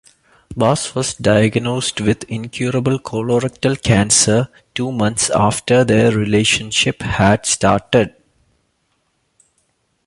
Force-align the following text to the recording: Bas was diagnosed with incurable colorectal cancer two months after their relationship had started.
Bas 0.57 0.95
was 0.95 1.13
diagnosed 1.13 2.01
with 2.01 2.23
incurable 2.23 2.97
colorectal 2.97 3.79
cancer 3.79 4.47
two 4.73 4.91
months 4.91 5.29
after 5.29 5.83
their 5.83 6.09
relationship 6.11 7.03
had 7.03 7.45
started. 7.45 8.15